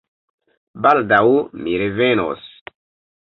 Baldaŭ 0.85 1.27
mi 1.65 1.75
revenos. 1.83 2.47